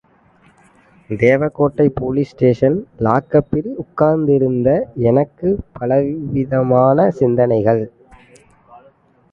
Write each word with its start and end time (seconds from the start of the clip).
Devakottai 1.09 1.89
police 1.89 2.31
station 2.31 2.77
லாக்கப்பில் 2.99 3.69
உட்கார்ந்திருந்த 3.75 4.67
எனக்குப் 5.03 5.63
பலவிதமான 5.79 7.09
சிந்தனைகள். 7.11 7.83